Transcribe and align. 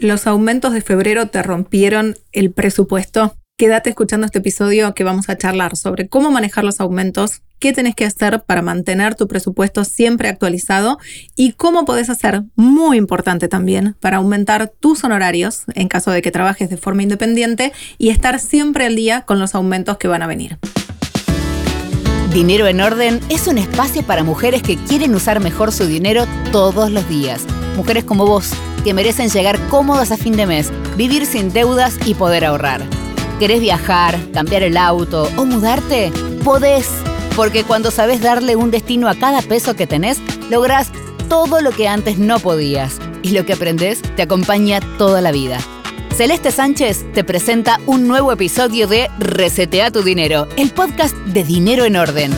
Los 0.00 0.26
aumentos 0.26 0.72
de 0.72 0.80
febrero 0.80 1.26
te 1.26 1.42
rompieron 1.42 2.16
el 2.32 2.52
presupuesto. 2.52 3.36
Quédate 3.58 3.90
escuchando 3.90 4.24
este 4.24 4.38
episodio 4.38 4.94
que 4.94 5.04
vamos 5.04 5.28
a 5.28 5.36
charlar 5.36 5.76
sobre 5.76 6.08
cómo 6.08 6.30
manejar 6.30 6.64
los 6.64 6.80
aumentos, 6.80 7.42
qué 7.58 7.74
tenés 7.74 7.94
que 7.94 8.06
hacer 8.06 8.42
para 8.46 8.62
mantener 8.62 9.14
tu 9.14 9.28
presupuesto 9.28 9.84
siempre 9.84 10.30
actualizado 10.30 10.98
y 11.36 11.52
cómo 11.52 11.84
podés 11.84 12.08
hacer, 12.08 12.44
muy 12.56 12.96
importante 12.96 13.46
también, 13.46 13.94
para 14.00 14.16
aumentar 14.16 14.72
tus 14.80 15.04
honorarios 15.04 15.64
en 15.74 15.88
caso 15.88 16.10
de 16.12 16.22
que 16.22 16.30
trabajes 16.30 16.70
de 16.70 16.78
forma 16.78 17.02
independiente 17.02 17.74
y 17.98 18.08
estar 18.08 18.40
siempre 18.40 18.86
al 18.86 18.96
día 18.96 19.26
con 19.26 19.38
los 19.38 19.54
aumentos 19.54 19.98
que 19.98 20.08
van 20.08 20.22
a 20.22 20.26
venir. 20.26 20.58
Dinero 22.32 22.68
en 22.68 22.80
Orden 22.80 23.18
es 23.28 23.48
un 23.48 23.58
espacio 23.58 24.04
para 24.04 24.22
mujeres 24.22 24.62
que 24.62 24.76
quieren 24.76 25.16
usar 25.16 25.40
mejor 25.40 25.72
su 25.72 25.86
dinero 25.86 26.26
todos 26.52 26.88
los 26.92 27.08
días. 27.08 27.44
Mujeres 27.76 28.04
como 28.04 28.24
vos, 28.24 28.52
que 28.84 28.94
merecen 28.94 29.30
llegar 29.30 29.58
cómodas 29.66 30.12
a 30.12 30.16
fin 30.16 30.36
de 30.36 30.46
mes, 30.46 30.70
vivir 30.96 31.26
sin 31.26 31.52
deudas 31.52 31.98
y 32.06 32.14
poder 32.14 32.44
ahorrar. 32.44 32.82
¿Querés 33.40 33.60
viajar, 33.60 34.16
cambiar 34.32 34.62
el 34.62 34.76
auto 34.76 35.28
o 35.36 35.44
mudarte? 35.44 36.12
Podés, 36.44 36.88
porque 37.34 37.64
cuando 37.64 37.90
sabes 37.90 38.20
darle 38.20 38.54
un 38.54 38.70
destino 38.70 39.08
a 39.08 39.16
cada 39.16 39.42
peso 39.42 39.74
que 39.74 39.88
tenés, 39.88 40.18
lográs 40.50 40.92
todo 41.28 41.60
lo 41.60 41.72
que 41.72 41.88
antes 41.88 42.18
no 42.18 42.38
podías. 42.38 43.00
Y 43.22 43.30
lo 43.30 43.44
que 43.44 43.54
aprendés 43.54 44.02
te 44.14 44.22
acompaña 44.22 44.78
toda 44.98 45.20
la 45.20 45.32
vida. 45.32 45.58
Celeste 46.16 46.50
Sánchez 46.50 47.06
te 47.14 47.24
presenta 47.24 47.80
un 47.86 48.06
nuevo 48.06 48.30
episodio 48.32 48.86
de 48.86 49.08
Resetea 49.18 49.90
tu 49.90 50.02
Dinero, 50.02 50.48
el 50.58 50.70
podcast 50.70 51.16
de 51.16 51.44
Dinero 51.44 51.86
en 51.86 51.96
Orden. 51.96 52.30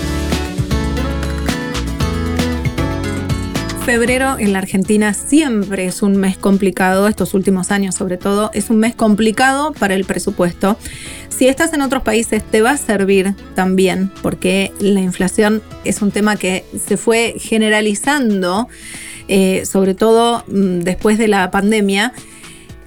Febrero 3.85 4.37
en 4.39 4.53
la 4.53 4.61
Argentina 4.61 5.13
siempre 5.15 5.87
es 5.87 6.03
un 6.03 6.17
mes 6.17 6.39
complicado, 6.39 7.09
estos 7.09 7.35
últimos 7.35 7.73
años 7.73 7.97
sobre 7.97 8.19
todo, 8.19 8.53
es 8.55 8.71
un 8.71 8.79
mes 8.79 8.95
complicado 8.95 9.73
para 9.73 9.95
el 9.95 10.05
presupuesto. 10.05 10.77
Si 11.29 11.49
estás 11.49 11.73
en 11.73 11.83
otros 11.83 12.05
países 12.05 12.45
te 12.45 12.63
va 12.63 12.71
a 12.73 12.77
servir 12.77 13.35
también 13.57 14.13
porque 14.23 14.71
la 14.79 15.01
inflación 15.01 15.61
es 15.85 16.01
un 16.03 16.13
tema 16.13 16.37
que 16.37 16.65
se 16.87 16.97
fue 16.97 17.35
generalizando, 17.39 18.69
eh, 19.27 19.65
sobre 19.67 19.95
todo 19.95 20.45
mm, 20.47 20.81
después 20.81 21.19
de 21.19 21.27
la 21.27 21.51
pandemia 21.51 22.13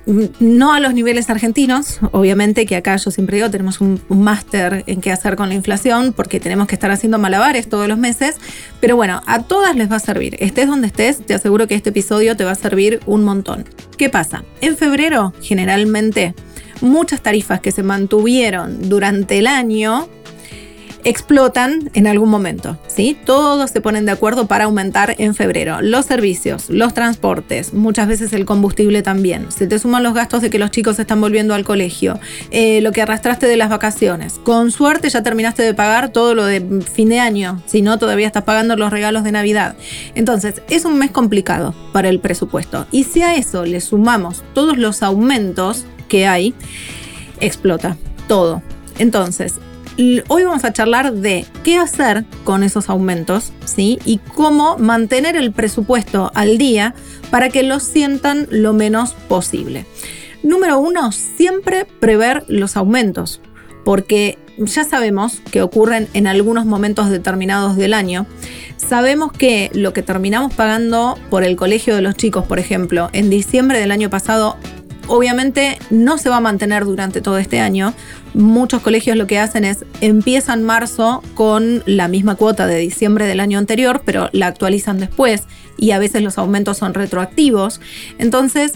no 0.05 0.73
a 0.73 0.79
los 0.79 0.93
niveles 0.93 1.29
argentinos, 1.29 1.99
obviamente 2.11 2.65
que 2.65 2.75
acá 2.75 2.95
yo 2.97 3.11
siempre 3.11 3.37
digo, 3.37 3.49
tenemos 3.49 3.81
un, 3.81 4.01
máster 4.09 4.83
en 4.87 5.01
qué 5.01 5.11
hacer 5.11 5.35
con 5.35 5.49
la 5.49 5.55
inflación 5.55 6.13
porque 6.13 6.39
tenemos 6.39 6.67
que 6.67 6.75
estar 6.75 6.91
haciendo 6.91 7.17
malabares 7.17 7.67
todos 7.69 7.87
los 7.87 7.97
meses, 7.97 8.35
pero 8.79 8.95
bueno, 8.95 9.21
a 9.25 9.43
todas 9.43 9.75
les 9.75 9.91
va 9.91 9.97
a 9.97 9.99
servir. 9.99 10.37
Estés 10.39 10.67
donde 10.67 10.87
estés, 10.87 11.25
te 11.25 11.33
aseguro 11.33 11.67
que 11.67 11.75
este 11.75 11.89
episodio 11.89 12.35
te 12.35 12.43
va 12.43 12.51
a 12.51 12.55
servir 12.55 12.99
un 13.05 13.23
montón. 13.23 13.65
¿Qué 13.97 14.09
pasa? 14.09 14.43
En 14.61 14.77
febrero, 14.77 15.33
generalmente, 15.41 16.35
muchas 16.81 17.21
tarifas 17.21 17.59
que 17.59 17.71
se 17.71 17.83
mantuvieron 17.83 18.89
durante 18.89 19.39
el 19.39 19.47
año 19.47 20.07
explotan 21.05 21.91
en 21.93 22.07
algún 22.07 22.29
momento, 22.29 22.77
¿sí? 22.87 23.15
Todos 23.25 23.69
se 23.69 23.79
ponen 23.79 24.05
de 24.05 24.11
acuerdo 24.11 24.47
para 24.47 24.65
aumentar 24.65 25.15
en 25.19 25.35
febrero. 25.35 25.81
Los 25.81 26.07
servicios, 26.07 26.69
los 26.69 26.95
transportes, 26.95 27.73
muchas 27.73 28.07
veces 28.07 28.33
el 28.33 28.45
combustible 28.45 29.03
también. 29.03 29.51
Se 29.51 29.67
te 29.67 29.77
suman 29.77 30.01
los 30.01 30.15
gastos 30.15 30.41
de 30.41 30.49
que 30.49 30.57
los 30.57 30.71
chicos 30.71 30.97
están 30.97 31.21
volviendo 31.21 31.53
al 31.53 31.63
colegio, 31.63 32.19
eh, 32.49 32.81
lo 32.81 32.91
que 32.91 33.03
arrastraste 33.03 33.45
de 33.45 33.55
las 33.55 33.69
vacaciones. 33.69 34.39
Con 34.43 34.71
suerte 34.71 35.09
ya 35.09 35.21
terminaste 35.21 35.61
de 35.61 35.75
pagar 35.75 36.09
todo 36.09 36.33
lo 36.33 36.43
de 36.43 36.81
fin 36.81 37.09
de 37.09 37.19
año, 37.19 37.61
si 37.67 37.83
no 37.83 37.99
todavía 37.99 38.25
estás 38.25 38.43
pagando 38.43 38.75
los 38.75 38.89
regalos 38.89 39.23
de 39.23 39.31
Navidad. 39.31 39.75
Entonces, 40.15 40.63
es 40.69 40.85
un 40.85 40.97
mes 40.97 41.11
complicado 41.11 41.75
para 41.93 42.09
el 42.09 42.19
presupuesto. 42.19 42.87
Y 42.89 43.03
si 43.03 43.21
a 43.21 43.35
eso 43.35 43.63
le 43.63 43.79
sumamos 43.79 44.43
todos 44.55 44.79
los 44.79 45.03
aumentos 45.03 45.85
que 46.09 46.25
hay, 46.25 46.55
explota 47.39 47.95
todo. 48.27 48.63
Entonces, 48.97 49.59
hoy 50.27 50.43
vamos 50.43 50.65
a 50.65 50.73
charlar 50.73 51.13
de 51.13 51.45
qué 51.63 51.77
hacer 51.77 52.25
con 52.43 52.63
esos 52.63 52.89
aumentos, 52.89 53.53
¿sí? 53.65 53.99
Y 54.05 54.17
cómo 54.17 54.77
mantener 54.77 55.35
el 55.35 55.51
presupuesto 55.51 56.31
al 56.35 56.57
día 56.57 56.93
para 57.31 57.49
que 57.49 57.63
lo 57.63 57.79
sientan 57.79 58.47
lo 58.51 58.73
menos 58.73 59.13
posible. 59.13 59.85
Número 60.43 60.79
uno, 60.79 61.11
siempre 61.11 61.85
prever 61.85 62.43
los 62.47 62.77
aumentos, 62.77 63.41
porque 63.83 64.37
ya 64.57 64.83
sabemos 64.83 65.41
que 65.51 65.61
ocurren 65.61 66.07
en 66.13 66.27
algunos 66.27 66.65
momentos 66.65 67.09
determinados 67.09 67.75
del 67.75 67.93
año. 67.93 68.25
Sabemos 68.77 69.31
que 69.31 69.71
lo 69.73 69.93
que 69.93 70.01
terminamos 70.01 70.53
pagando 70.53 71.17
por 71.29 71.43
el 71.43 71.55
colegio 71.55 71.95
de 71.95 72.01
los 72.01 72.15
chicos, 72.15 72.45
por 72.45 72.59
ejemplo, 72.59 73.09
en 73.13 73.29
diciembre 73.29 73.79
del 73.79 73.91
año 73.91 74.09
pasado 74.09 74.57
obviamente 75.07 75.77
no 75.89 76.17
se 76.17 76.29
va 76.29 76.37
a 76.37 76.41
mantener 76.41 76.85
durante 76.85 77.21
todo 77.21 77.37
este 77.37 77.59
año. 77.59 77.93
Muchos 78.33 78.81
colegios 78.81 79.17
lo 79.17 79.27
que 79.27 79.39
hacen 79.39 79.63
es 79.63 79.85
empiezan 80.01 80.63
marzo 80.63 81.23
con 81.33 81.83
la 81.85 82.07
misma 82.07 82.35
cuota 82.35 82.67
de 82.67 82.77
diciembre 82.77 83.25
del 83.25 83.39
año 83.39 83.57
anterior, 83.59 84.01
pero 84.05 84.29
la 84.33 84.47
actualizan 84.47 84.99
después 84.99 85.43
y 85.77 85.91
a 85.91 85.99
veces 85.99 86.21
los 86.21 86.37
aumentos 86.37 86.77
son 86.77 86.93
retroactivos. 86.93 87.81
Entonces, 88.17 88.73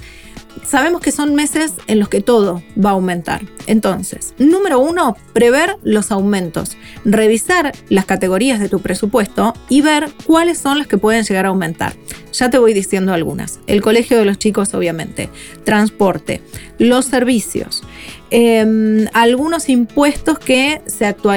sabemos 0.66 1.02
que 1.02 1.12
son 1.12 1.36
meses 1.36 1.74
en 1.88 2.00
los 2.00 2.10
que 2.10 2.22
todo 2.22 2.62
va 2.84 2.92
a 2.92 2.94
aumentar. 2.94 3.42
Entonces, 3.68 4.34
número 4.38 4.80
uno, 4.80 5.16
prever 5.34 5.78
los 5.84 6.12
aumentos, 6.12 6.78
revisar 7.06 7.72
las 7.90 8.06
categorías 8.06 8.60
de 8.60 8.70
tu 8.70 8.80
presupuesto 8.80 9.54
y 9.70 9.82
ver 9.82 10.10
cuáles 10.26 10.58
son 10.58 10.78
las 10.78 10.88
que 10.88 10.98
pueden 10.98 11.24
llegar 11.24 11.46
a 11.46 11.50
aumentar. 11.50 11.94
Ya 12.34 12.50
te 12.50 12.60
voy 12.60 12.74
diciendo 12.74 13.14
algunas. 13.14 13.60
El 13.68 13.82
colegio 13.82 14.18
de 14.18 14.26
los 14.26 14.38
chicos, 14.38 14.74
obviamente, 14.74 15.30
transporte, 15.64 16.42
los 16.78 17.06
servicios, 17.06 17.84
Em, 18.32 19.08
algunos 19.14 19.70
impuestos 19.70 20.38
que 20.38 20.82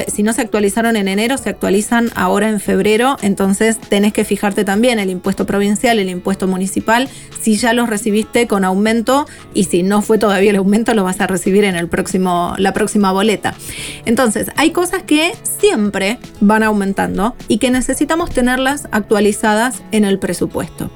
si 0.09 0.23
no 0.23 0.33
se 0.35 0.41
actualizaron 0.43 0.97
en 0.97 1.09
enero, 1.09 1.39
se 1.39 1.49
actualizan 1.49 2.11
ahora 2.15 2.51
en 2.51 2.61
febrero, 2.61 3.17
entonces 3.23 3.79
tenés 3.81 4.13
que 4.13 4.25
fijarte 4.25 4.65
también 4.65 4.99
el 4.99 5.09
impuesto 5.09 5.47
provincial, 5.47 5.99
el 5.99 6.11
impuesto 6.11 6.47
municipal, 6.47 7.09
si 7.41 7.57
ya 7.57 7.73
los 7.73 7.89
recibiste 7.89 8.47
con 8.47 8.65
aumento 8.65 9.27
y 9.55 9.65
si 9.65 9.83
no 9.83 10.03
fue 10.03 10.19
todavía 10.19 10.51
el 10.51 10.57
aumento, 10.57 10.93
lo 10.93 11.05
vas 11.05 11.21
a 11.23 11.27
recibir 11.27 11.65
en 11.65 11.77
el 11.77 11.89
próximo, 11.89 12.55
la 12.59 12.75
próxima 12.75 13.11
boleta. 13.11 13.55
Entonces, 14.05 14.49
hay 14.57 14.71
cosas 14.71 15.03
que 15.03 15.33
siempre 15.61 16.19
van 16.41 16.63
aumentando 16.63 17.35
y 17.49 17.57
que 17.57 17.71
necesitamos 17.71 18.31
tenerlas 18.31 18.87
actualizadas 18.91 19.83
en 19.93 20.05
el 20.05 20.19
presupuesto. 20.19 20.91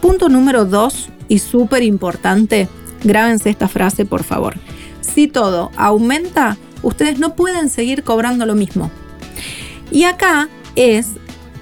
Punto 0.00 0.28
número 0.28 0.66
dos 0.66 1.10
y 1.28 1.40
súper 1.40 1.82
importante, 1.82 2.68
grábense 3.02 3.50
esta 3.50 3.66
frase 3.66 4.04
por 4.04 4.22
favor 4.22 4.54
si 5.02 5.28
todo 5.28 5.70
aumenta, 5.76 6.56
ustedes 6.82 7.18
no 7.18 7.36
pueden 7.36 7.68
seguir 7.68 8.02
cobrando 8.02 8.46
lo 8.46 8.54
mismo. 8.54 8.90
Y 9.90 10.04
acá 10.04 10.48
es 10.74 11.08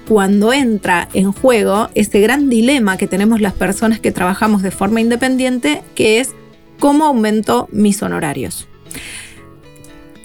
cuando 0.07 0.53
entra 0.53 1.09
en 1.13 1.31
juego 1.33 1.89
ese 1.93 2.21
gran 2.21 2.49
dilema 2.49 2.97
que 2.97 3.07
tenemos 3.07 3.41
las 3.41 3.53
personas 3.53 3.99
que 3.99 4.11
trabajamos 4.11 4.61
de 4.61 4.71
forma 4.71 5.01
independiente, 5.01 5.83
que 5.95 6.19
es 6.19 6.31
cómo 6.79 7.05
aumento 7.05 7.67
mis 7.71 8.01
honorarios 8.01 8.67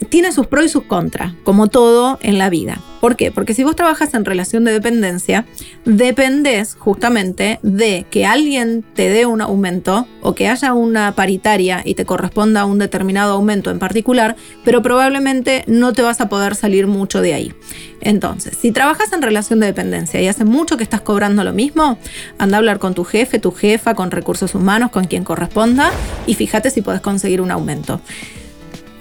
tiene 0.08 0.32
sus 0.32 0.46
pros 0.46 0.64
y 0.64 0.68
sus 0.68 0.84
contras, 0.84 1.32
como 1.44 1.68
todo 1.68 2.18
en 2.22 2.38
la 2.38 2.50
vida. 2.50 2.80
¿Por 3.00 3.16
qué? 3.16 3.30
Porque 3.30 3.54
si 3.54 3.62
vos 3.62 3.76
trabajas 3.76 4.14
en 4.14 4.24
relación 4.24 4.64
de 4.64 4.72
dependencia, 4.72 5.44
dependés 5.84 6.74
justamente 6.74 7.60
de 7.62 8.06
que 8.10 8.26
alguien 8.26 8.84
te 8.94 9.08
dé 9.10 9.26
un 9.26 9.40
aumento 9.40 10.08
o 10.22 10.34
que 10.34 10.48
haya 10.48 10.72
una 10.72 11.14
paritaria 11.14 11.82
y 11.84 11.94
te 11.94 12.04
corresponda 12.04 12.64
un 12.64 12.78
determinado 12.78 13.34
aumento 13.34 13.70
en 13.70 13.78
particular, 13.78 14.36
pero 14.64 14.82
probablemente 14.82 15.62
no 15.66 15.92
te 15.92 16.02
vas 16.02 16.20
a 16.20 16.28
poder 16.28 16.54
salir 16.54 16.86
mucho 16.86 17.20
de 17.20 17.34
ahí. 17.34 17.54
Entonces, 18.00 18.56
si 18.60 18.72
trabajas 18.72 19.12
en 19.12 19.22
relación 19.22 19.60
de 19.60 19.66
dependencia 19.66 20.20
y 20.20 20.28
hace 20.28 20.44
mucho 20.44 20.76
que 20.76 20.82
estás 20.82 21.00
cobrando 21.00 21.44
lo 21.44 21.52
mismo, 21.52 21.98
anda 22.38 22.56
a 22.56 22.58
hablar 22.58 22.78
con 22.78 22.94
tu 22.94 23.04
jefe, 23.04 23.38
tu 23.38 23.52
jefa, 23.52 23.94
con 23.94 24.10
recursos 24.10 24.54
humanos, 24.54 24.90
con 24.90 25.04
quien 25.04 25.24
corresponda 25.24 25.92
y 26.26 26.34
fíjate 26.34 26.70
si 26.70 26.82
puedes 26.82 27.00
conseguir 27.00 27.40
un 27.40 27.50
aumento 27.50 28.00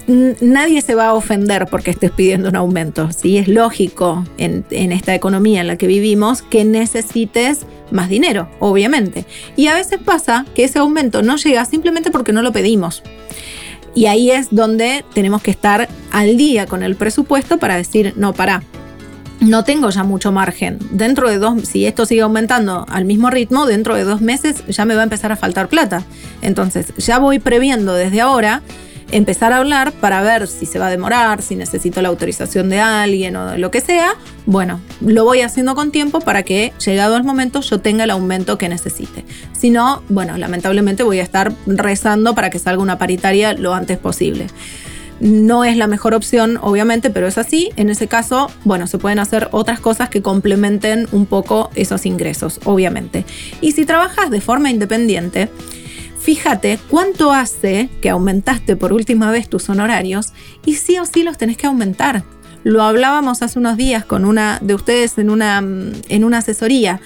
nadie 0.07 0.81
se 0.81 0.95
va 0.95 1.07
a 1.07 1.13
ofender 1.13 1.67
porque 1.67 1.91
estés 1.91 2.11
pidiendo 2.11 2.49
un 2.49 2.55
aumento. 2.55 3.09
¿sí? 3.11 3.37
Es 3.37 3.47
lógico 3.47 4.25
en, 4.37 4.65
esta 4.69 5.15
economía 5.15 5.61
en 5.61 5.67
la 5.67 5.77
que 5.77 5.87
vivimos 5.87 6.41
que 6.41 6.63
necesites 6.65 7.65
más 7.91 8.09
dinero, 8.09 8.49
obviamente. 8.59 9.25
Y 9.55 9.67
a 9.67 9.75
veces 9.75 9.99
pasa 10.03 10.45
que 10.53 10.63
ese 10.63 10.79
aumento 10.79 11.21
no 11.21 11.37
llega 11.37 11.65
simplemente 11.65 12.11
porque 12.11 12.33
no 12.33 12.41
lo 12.41 12.51
pedimos. 12.51 13.03
Y 13.93 14.07
ahí 14.07 14.31
es 14.31 14.47
donde 14.51 15.05
tenemos 15.13 15.41
que 15.41 15.51
estar 15.51 15.87
al 16.11 16.37
día 16.37 16.65
con 16.65 16.83
el 16.83 16.95
presupuesto 16.95 17.57
para 17.57 17.77
decir, 17.77 18.13
no, 18.17 18.33
para, 18.33 18.61
no 19.39 19.63
tengo 19.63 19.89
ya 19.89 20.03
mucho 20.03 20.33
margen. 20.33 20.79
Dentro 20.91 21.29
de 21.29 21.37
dos, 21.39 21.63
si 21.63 21.85
esto 21.85 22.05
sigue 22.05 22.21
aumentando 22.21 22.85
al 22.89 23.05
mismo 23.05 23.29
ritmo, 23.29 23.65
dentro 23.65 23.95
de 23.95 24.03
dos 24.03 24.19
meses 24.19 24.63
ya 24.67 24.83
me 24.83 24.95
va 24.95 25.01
a 25.01 25.03
empezar 25.05 25.31
a 25.31 25.37
faltar 25.37 25.69
plata. 25.69 26.03
Entonces, 26.41 26.93
ya 26.97 27.19
voy 27.19 27.39
previendo 27.39 27.93
desde 27.93 28.19
ahora 28.19 28.61
empezar 29.17 29.53
a 29.53 29.57
hablar 29.57 29.93
para 29.93 30.21
ver 30.21 30.45
si 30.45 30.65
se 30.65 30.77
va 30.77 30.87
a 30.87 30.89
demorar, 30.89 31.41
si 31.41 31.55
necesito 31.55 32.01
la 32.01 32.09
autorización 32.09 32.69
de 32.69 32.81
alguien 32.81 33.37
o 33.37 33.57
lo 33.57 33.71
que 33.71 33.79
sea. 33.79 34.15
Bueno, 34.45 34.81
lo 34.99 35.23
voy 35.23 35.39
haciendo 35.39 35.73
con 35.73 35.91
tiempo 35.91 36.19
para 36.19 36.43
que 36.43 36.73
llegado 36.85 37.15
el 37.15 37.23
momento 37.23 37.61
yo 37.61 37.79
tenga 37.79 38.03
el 38.03 38.11
aumento 38.11 38.57
que 38.57 38.67
necesite. 38.67 39.23
Si 39.53 39.69
no, 39.69 40.03
bueno, 40.09 40.37
lamentablemente 40.37 41.03
voy 41.03 41.19
a 41.19 41.23
estar 41.23 41.53
rezando 41.65 42.35
para 42.35 42.49
que 42.49 42.59
salga 42.59 42.83
una 42.83 42.97
paritaria 42.97 43.53
lo 43.53 43.73
antes 43.73 43.97
posible. 43.97 44.47
No 45.21 45.63
es 45.63 45.77
la 45.77 45.87
mejor 45.87 46.13
opción, 46.13 46.59
obviamente, 46.61 47.09
pero 47.09 47.25
es 47.25 47.37
así. 47.37 47.71
En 47.77 47.89
ese 47.89 48.07
caso, 48.07 48.51
bueno, 48.65 48.85
se 48.85 48.97
pueden 48.97 49.19
hacer 49.19 49.47
otras 49.51 49.79
cosas 49.79 50.09
que 50.09 50.21
complementen 50.21 51.07
un 51.13 51.25
poco 51.25 51.71
esos 51.73 52.05
ingresos, 52.05 52.59
obviamente. 52.65 53.23
Y 53.61 53.71
si 53.71 53.85
trabajas 53.85 54.29
de 54.29 54.41
forma 54.41 54.69
independiente, 54.71 55.49
fíjate 56.25 56.79
cuánto 56.89 57.31
hace 57.31 57.87
que 58.01 58.09
aumentaste 58.09 58.75
por 58.75 58.93
última 58.93 59.29
vez 59.29 59.47
tus 59.47 59.69
honorarios 59.69 60.33
y 60.65 60.73
sí 60.73 60.97
o 60.97 61.05
sí 61.05 61.21
los 61.21 61.37
tenés 61.37 61.55
que 61.55 61.67
aumentar. 61.67 62.23
Lo 62.63 62.81
hablábamos 62.81 63.43
hace 63.43 63.59
unos 63.59 63.77
días 63.77 64.05
con 64.05 64.25
una 64.25 64.57
de 64.59 64.73
ustedes 64.73 65.19
en 65.19 65.29
una, 65.29 65.59
en 65.59 66.23
una 66.23 66.39
asesoría 66.39 66.99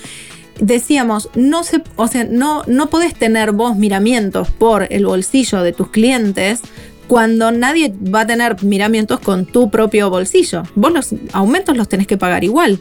decíamos, 0.62 1.30
no 1.36 1.64
se, 1.66 1.82
o 1.98 2.08
sea, 2.08 2.24
no, 2.24 2.64
no 2.68 2.90
podés 2.90 3.14
tener 3.14 3.52
vos 3.52 3.76
miramientos 3.76 4.52
por 4.52 4.88
el 4.90 5.06
bolsillo 5.06 5.64
de 5.64 5.74
tus 5.74 5.90
clientes 5.90 6.62
cuando 7.08 7.52
nadie 7.52 7.94
va 8.14 8.22
a 8.22 8.28
tener 8.28 8.64
miramientos 8.64 9.20
con 9.20 9.46
tu 9.46 9.70
propio 9.70 10.10
bolsillo. 10.10 10.64
Vos 10.76 10.94
los 10.94 11.10
aumentos 11.34 11.76
los 11.76 11.90
tenés 11.90 12.08
que 12.08 12.18
pagar 12.18 12.46
igual. 12.46 12.80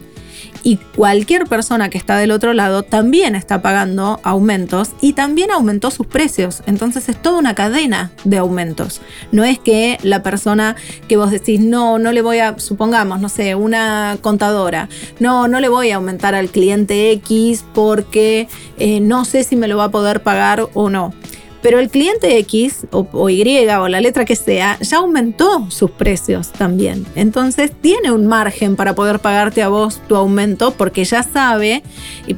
Y 0.62 0.76
cualquier 0.96 1.46
persona 1.46 1.88
que 1.88 1.98
está 1.98 2.16
del 2.16 2.30
otro 2.30 2.52
lado 2.52 2.82
también 2.82 3.34
está 3.34 3.62
pagando 3.62 4.20
aumentos 4.22 4.90
y 5.00 5.12
también 5.12 5.50
aumentó 5.50 5.90
sus 5.90 6.06
precios. 6.06 6.62
Entonces 6.66 7.08
es 7.08 7.20
toda 7.20 7.38
una 7.38 7.54
cadena 7.54 8.12
de 8.24 8.38
aumentos. 8.38 9.00
No 9.32 9.44
es 9.44 9.58
que 9.58 9.98
la 10.02 10.22
persona 10.22 10.76
que 11.08 11.16
vos 11.16 11.30
decís, 11.30 11.60
no, 11.60 11.98
no 11.98 12.12
le 12.12 12.22
voy 12.22 12.38
a, 12.38 12.58
supongamos, 12.58 13.20
no 13.20 13.28
sé, 13.28 13.54
una 13.54 14.18
contadora, 14.20 14.88
no, 15.20 15.48
no 15.48 15.60
le 15.60 15.68
voy 15.68 15.90
a 15.90 15.96
aumentar 15.96 16.34
al 16.34 16.48
cliente 16.48 17.12
X 17.12 17.64
porque 17.74 18.48
eh, 18.78 19.00
no 19.00 19.24
sé 19.24 19.44
si 19.44 19.56
me 19.56 19.68
lo 19.68 19.76
va 19.76 19.84
a 19.84 19.90
poder 19.90 20.22
pagar 20.22 20.68
o 20.74 20.90
no. 20.90 21.12
Pero 21.60 21.80
el 21.80 21.90
cliente 21.90 22.38
X 22.38 22.86
o, 22.92 23.30
Y 23.30 23.68
o 23.68 23.88
la 23.88 24.00
letra 24.00 24.24
que 24.24 24.36
sea 24.36 24.78
ya 24.80 24.98
aumentó 24.98 25.70
sus 25.70 25.90
precios 25.90 26.52
también. 26.52 27.04
Entonces 27.14 27.72
tiene 27.80 28.12
un 28.12 28.26
margen 28.26 28.76
para 28.76 28.94
poder 28.94 29.18
pagarte 29.18 29.62
a 29.62 29.68
vos 29.68 30.00
tu 30.06 30.14
aumento 30.14 30.72
porque 30.72 31.04
ya 31.04 31.22
sabe 31.22 31.82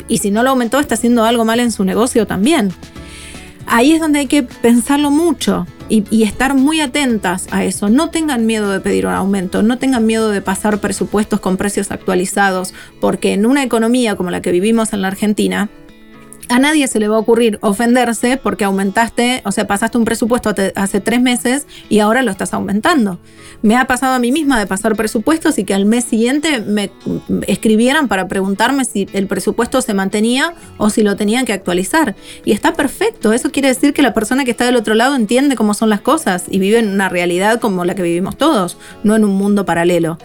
y, 0.08 0.18
si 0.18 0.30
no 0.30 0.42
lo 0.42 0.50
aumentó 0.50 0.80
está 0.80 0.94
haciendo 0.94 1.24
algo 1.24 1.44
mal 1.44 1.60
en 1.60 1.72
su 1.72 1.84
negocio 1.84 2.26
también. 2.26 2.72
Ahí 3.66 3.92
es 3.92 4.00
donde 4.00 4.20
hay 4.20 4.26
que 4.26 4.42
pensarlo 4.42 5.10
mucho 5.10 5.66
y, 5.90 6.22
estar 6.22 6.54
muy 6.54 6.80
atentas 6.80 7.46
a 7.50 7.64
eso. 7.64 7.88
No 7.88 8.10
tengan 8.10 8.46
miedo 8.46 8.70
de 8.70 8.80
pedir 8.80 9.06
un 9.06 9.12
aumento, 9.12 9.62
no 9.62 9.78
tengan 9.78 10.06
miedo 10.06 10.30
de 10.30 10.40
pasar 10.40 10.78
presupuestos 10.78 11.40
con 11.40 11.56
precios 11.56 11.90
actualizados, 11.90 12.72
porque 13.00 13.32
en 13.32 13.44
una 13.44 13.62
economía 13.62 14.16
como 14.16 14.30
la 14.30 14.40
que 14.40 14.52
vivimos 14.52 14.92
en 14.92 15.02
la 15.02 15.08
Argentina, 15.08 15.68
a 16.48 16.58
nadie 16.58 16.88
se 16.88 16.98
le 16.98 17.08
va 17.08 17.16
a 17.16 17.20
ocurrir 17.20 17.58
ofenderse 17.62 18.36
porque 18.36 18.64
aumentaste, 18.64 19.42
o 19.44 19.52
sea, 19.52 19.66
pasaste 19.66 19.98
un 19.98 20.04
presupuesto 20.04 20.52
hace 20.74 21.00
tres 21.00 21.20
meses 21.20 21.66
y 21.88 22.00
ahora 22.00 22.22
lo 22.22 22.30
estás 22.30 22.52
aumentando. 22.54 23.18
Me 23.62 23.76
ha 23.76 23.86
pasado 23.86 24.14
a 24.14 24.18
mí 24.18 24.32
misma 24.32 24.58
de 24.58 24.66
pasar 24.66 24.96
presupuestos 24.96 25.58
y 25.58 25.64
que 25.64 25.74
al 25.74 25.84
mes 25.84 26.04
siguiente 26.04 26.60
me 26.60 26.90
escribieran 27.46 28.08
para 28.08 28.26
preguntarme 28.26 28.84
si 28.84 29.08
el 29.12 29.26
presupuesto 29.26 29.82
se 29.82 29.94
mantenía 29.94 30.54
o 30.78 30.90
si 30.90 31.02
lo 31.02 31.16
tenían 31.16 31.44
que 31.44 31.52
actualizar. 31.52 32.16
Y 32.44 32.52
está 32.52 32.72
perfecto, 32.72 33.32
eso 33.32 33.52
quiere 33.52 33.68
decir 33.68 33.92
que 33.92 34.02
la 34.02 34.14
persona 34.14 34.44
que 34.44 34.50
está 34.50 34.64
del 34.64 34.76
otro 34.76 34.94
lado 34.94 35.14
entiende 35.14 35.56
cómo 35.56 35.74
son 35.74 35.90
las 35.90 36.00
cosas 36.00 36.44
y 36.48 36.58
vive 36.58 36.78
en 36.78 36.88
una 36.88 37.08
realidad 37.08 37.60
como 37.60 37.84
la 37.84 37.94
que 37.94 38.02
vivimos 38.02 38.36
todos, 38.36 38.78
no 39.04 39.14
en 39.14 39.24
un 39.24 39.34
mundo 39.34 39.64
paralelo. 39.64 40.18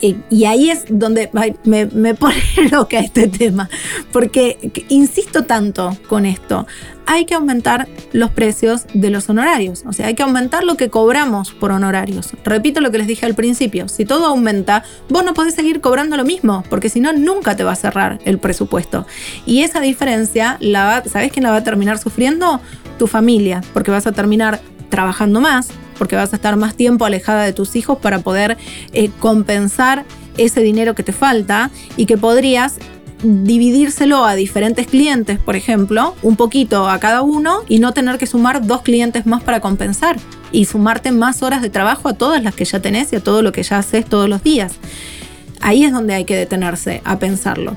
Y, 0.00 0.44
ahí 0.44 0.70
es 0.70 0.84
donde 0.88 1.30
me, 1.64 1.86
me, 1.86 2.14
pone 2.14 2.34
loca 2.70 2.98
este 2.98 3.28
tema, 3.28 3.70
porque 4.12 4.58
insisto 4.88 5.44
tanto 5.44 5.96
con 6.08 6.26
esto, 6.26 6.66
hay 7.06 7.24
que 7.24 7.34
aumentar 7.34 7.88
los 8.12 8.30
precios 8.30 8.84
de 8.94 9.10
los 9.10 9.28
honorarios, 9.28 9.84
o 9.86 9.92
sea, 9.92 10.06
hay 10.06 10.14
que 10.14 10.22
aumentar 10.22 10.64
lo 10.64 10.76
que 10.76 10.90
cobramos 10.90 11.52
por 11.52 11.70
honorarios. 11.70 12.30
Repito 12.44 12.80
lo 12.80 12.90
que 12.90 12.98
les 12.98 13.06
dije 13.06 13.26
al 13.26 13.34
principio, 13.34 13.88
si 13.88 14.04
todo 14.04 14.26
aumenta, 14.26 14.84
vos 15.08 15.24
no 15.24 15.34
podés 15.34 15.54
seguir 15.54 15.80
cobrando 15.80 16.16
lo 16.16 16.24
mismo, 16.24 16.64
porque 16.68 16.88
si 16.88 17.00
no, 17.00 17.12
nunca 17.12 17.56
te 17.56 17.64
va 17.64 17.72
a 17.72 17.76
cerrar 17.76 18.18
el 18.24 18.38
presupuesto. 18.38 19.06
Y 19.46 19.62
esa 19.62 19.80
diferencia, 19.80 20.56
la 20.60 21.02
¿sabés 21.06 21.32
quién 21.32 21.44
la 21.44 21.50
va 21.50 21.58
a 21.58 21.64
terminar 21.64 21.98
sufriendo? 21.98 22.60
Tu 22.98 23.06
familia, 23.06 23.62
porque 23.72 23.90
vas 23.90 24.06
a 24.06 24.12
terminar 24.12 24.60
trabajando 24.88 25.40
más, 25.40 25.70
porque 26.02 26.16
vas 26.16 26.32
a 26.32 26.36
estar 26.36 26.56
más 26.56 26.74
tiempo 26.74 27.04
alejada 27.04 27.44
de 27.44 27.52
tus 27.52 27.76
hijos 27.76 27.96
para 27.96 28.18
poder 28.18 28.56
eh, 28.92 29.08
compensar 29.20 30.04
ese 30.36 30.60
dinero 30.60 30.96
que 30.96 31.04
te 31.04 31.12
falta 31.12 31.70
y 31.96 32.06
que 32.06 32.18
podrías 32.18 32.78
dividírselo 33.22 34.24
a 34.24 34.34
diferentes 34.34 34.88
clientes, 34.88 35.38
por 35.38 35.54
ejemplo, 35.54 36.16
un 36.22 36.34
poquito 36.34 36.88
a 36.88 36.98
cada 36.98 37.22
uno 37.22 37.60
y 37.68 37.78
no 37.78 37.92
tener 37.92 38.18
que 38.18 38.26
sumar 38.26 38.66
dos 38.66 38.82
clientes 38.82 39.26
más 39.26 39.44
para 39.44 39.60
compensar 39.60 40.16
y 40.50 40.64
sumarte 40.64 41.12
más 41.12 41.40
horas 41.44 41.62
de 41.62 41.70
trabajo 41.70 42.08
a 42.08 42.14
todas 42.14 42.42
las 42.42 42.56
que 42.56 42.64
ya 42.64 42.80
tenés 42.80 43.12
y 43.12 43.16
a 43.16 43.20
todo 43.20 43.40
lo 43.42 43.52
que 43.52 43.62
ya 43.62 43.78
haces 43.78 44.04
todos 44.04 44.28
los 44.28 44.42
días. 44.42 44.72
Ahí 45.60 45.84
es 45.84 45.92
donde 45.92 46.14
hay 46.14 46.24
que 46.24 46.34
detenerse 46.34 47.00
a 47.04 47.20
pensarlo. 47.20 47.76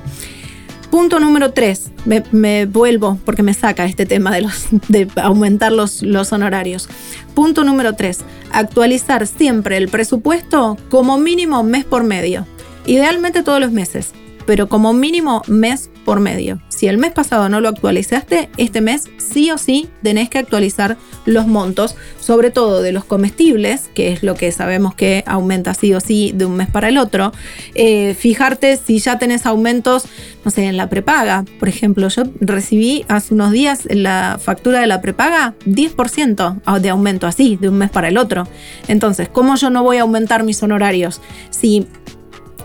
Punto 0.96 1.20
número 1.20 1.52
tres, 1.52 1.90
me, 2.32 2.64
vuelvo 2.64 3.18
porque 3.26 3.42
me 3.42 3.52
saca 3.52 3.84
este 3.84 4.06
tema 4.06 4.30
de, 4.34 4.40
los, 4.40 4.68
de 4.88 5.06
aumentar 5.16 5.70
los, 5.70 6.00
los 6.00 6.32
honorarios. 6.32 6.88
Punto 7.34 7.64
número 7.64 7.92
tres, 7.92 8.20
actualizar 8.50 9.26
siempre 9.26 9.76
el 9.76 9.88
presupuesto 9.88 10.78
como 10.88 11.18
mínimo 11.18 11.62
mes 11.62 11.84
por 11.84 12.02
medio, 12.02 12.46
idealmente 12.86 13.42
todos 13.42 13.60
los 13.60 13.72
meses, 13.72 14.12
pero 14.46 14.70
como 14.70 14.94
mínimo 14.94 15.42
mes 15.48 15.90
por 16.06 16.20
medio. 16.20 16.60
Si 16.68 16.86
el 16.86 16.98
mes 16.98 17.12
pasado 17.12 17.48
no 17.48 17.60
lo 17.60 17.68
actualizaste, 17.68 18.48
este 18.56 18.80
mes 18.80 19.10
sí 19.18 19.50
o 19.50 19.58
sí 19.58 19.88
tenés 20.04 20.30
que 20.30 20.38
actualizar 20.38 20.96
los 21.24 21.48
montos, 21.48 21.96
sobre 22.20 22.52
todo 22.52 22.80
de 22.80 22.92
los 22.92 23.04
comestibles, 23.04 23.90
que 23.92 24.12
es 24.12 24.22
lo 24.22 24.36
que 24.36 24.52
sabemos 24.52 24.94
que 24.94 25.24
aumenta 25.26 25.74
sí 25.74 25.92
o 25.94 26.00
sí 26.00 26.30
de 26.32 26.46
un 26.46 26.54
mes 26.54 26.70
para 26.70 26.88
el 26.88 26.96
otro. 26.96 27.32
Eh, 27.74 28.14
fijarte 28.14 28.76
si 28.76 29.00
ya 29.00 29.18
tenés 29.18 29.46
aumentos, 29.46 30.04
no 30.44 30.52
sé, 30.52 30.66
en 30.66 30.76
la 30.76 30.88
prepaga. 30.88 31.44
Por 31.58 31.68
ejemplo, 31.68 32.06
yo 32.08 32.22
recibí 32.40 33.04
hace 33.08 33.34
unos 33.34 33.50
días 33.50 33.88
la 33.90 34.38
factura 34.40 34.78
de 34.78 34.86
la 34.86 35.00
prepaga 35.00 35.54
10% 35.66 36.80
de 36.80 36.88
aumento 36.88 37.26
así, 37.26 37.56
de 37.56 37.68
un 37.68 37.78
mes 37.78 37.90
para 37.90 38.06
el 38.08 38.16
otro. 38.16 38.46
Entonces, 38.86 39.28
¿cómo 39.28 39.56
yo 39.56 39.70
no 39.70 39.82
voy 39.82 39.96
a 39.96 40.02
aumentar 40.02 40.44
mis 40.44 40.62
honorarios 40.62 41.20
si 41.50 41.88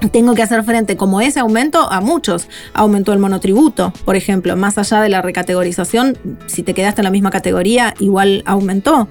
tengo 0.09 0.33
que 0.33 0.41
hacer 0.41 0.63
frente 0.63 0.97
como 0.97 1.21
ese 1.21 1.39
aumento 1.39 1.91
a 1.91 2.01
muchos. 2.01 2.47
Aumentó 2.73 3.13
el 3.13 3.19
monotributo, 3.19 3.93
por 4.05 4.15
ejemplo, 4.15 4.55
más 4.55 4.77
allá 4.77 5.01
de 5.01 5.09
la 5.09 5.21
recategorización, 5.21 6.17
si 6.47 6.63
te 6.63 6.73
quedaste 6.73 7.01
en 7.01 7.05
la 7.05 7.11
misma 7.11 7.29
categoría, 7.29 7.93
igual 7.99 8.43
aumentó. 8.45 9.07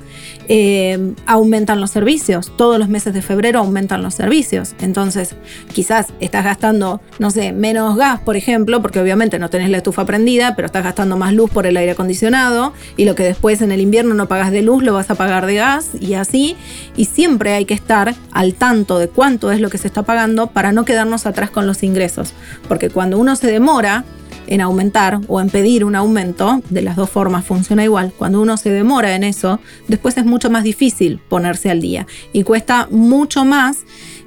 Eh, 0.49 1.15
aumentan 1.27 1.81
los 1.81 1.91
servicios, 1.91 2.53
todos 2.57 2.79
los 2.79 2.89
meses 2.89 3.15
de 3.15 3.23
febrero 3.23 3.61
aumentan 3.61 4.03
los 4.03 4.15
servicios. 4.15 4.75
Entonces, 4.81 5.37
quizás 5.73 6.09
estás 6.19 6.45
gastando, 6.45 7.01
no 7.19 7.31
sé, 7.31 7.53
menos 7.53 7.97
gas, 7.97 8.21
por 8.21 8.37
ejemplo, 8.37 8.83
porque 8.83 9.01
obviamente 9.01 9.39
no 9.39 9.49
tenés 9.49 9.71
la 9.71 9.77
estufa 9.77 10.05
prendida, 10.05 10.57
pero 10.57 10.67
estás 10.67 10.83
gastando 10.83 11.17
más 11.17 11.33
luz 11.33 11.51
por 11.51 11.67
el 11.67 11.77
aire 11.77 11.93
acondicionado 11.93 12.73
y 12.97 13.05
lo 13.05 13.15
que 13.15 13.23
después 13.23 13.63
en 13.63 13.71
el 13.71 13.81
invierno 13.81 14.15
no 14.15 14.27
pagas 14.27 14.51
de 14.51 14.63
luz 14.63 14.83
lo 14.83 14.95
vas 14.95 15.11
a 15.11 15.15
pagar 15.15 15.47
de 15.47 15.55
gas 15.55 15.91
y 16.01 16.15
así. 16.15 16.57
Y 16.97 17.05
siempre 17.05 17.53
hay 17.53 17.65
que 17.65 17.75
estar 17.75 18.15
al 18.33 18.55
tanto 18.55 18.99
de 18.99 19.09
cuánto 19.09 19.53
es 19.53 19.61
lo 19.61 19.71
que 19.71 19.79
se 19.79 19.87
está 19.87 20.03
pagando 20.03 20.49
para 20.49 20.73
no 20.73 20.80
quedarnos 20.85 21.27
atrás 21.27 21.51
con 21.51 21.67
los 21.67 21.83
ingresos, 21.83 22.33
porque 22.69 22.91
cuando 22.91 23.19
uno 23.19 23.37
se 23.37 23.47
demora 23.47 24.05
en 24.47 24.61
aumentar 24.61 25.21
o 25.29 25.41
en 25.41 25.51
pedir 25.51 25.85
un 25.85 25.95
aumento, 25.95 26.63
de 26.71 26.83
las 26.83 26.97
dos 26.97 27.11
formas 27.11 27.45
funciona 27.45 27.85
igual, 27.85 28.13
cuando 28.17 28.41
uno 28.41 28.57
se 28.57 28.71
demora 28.71 29.15
en 29.15 29.25
eso, 29.25 29.61
después 29.89 30.17
es 30.17 30.25
mucho 30.25 30.51
más 30.51 30.65
difícil 30.65 31.21
ponerse 31.29 31.71
al 31.71 31.81
día 31.81 32.07
y 32.33 32.43
cuesta 32.43 32.89
mucho 32.91 33.45
más 33.45 33.79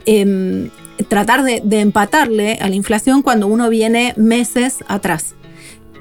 em, 0.06 0.70
tratar 1.08 1.44
de 1.44 1.80
empatarle 1.80 2.58
a 2.62 2.70
la 2.70 2.76
inflación 2.76 3.22
cuando 3.22 3.48
uno 3.48 3.70
viene 3.70 4.14
meses 4.16 4.78
atrás 4.88 5.36